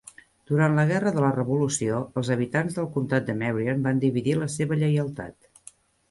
Durant 0.51 0.75
la 0.77 0.83
Guerra 0.91 1.11
de 1.17 1.23
la 1.23 1.27
Revolució, 1.33 1.99
els 2.21 2.31
habitants 2.35 2.77
del 2.77 2.87
comtat 2.95 3.27
de 3.27 3.35
Marion 3.41 3.83
van 3.89 4.01
dividir 4.05 4.33
la 4.39 4.47
seva 4.55 4.79
lleialtat. 4.85 5.75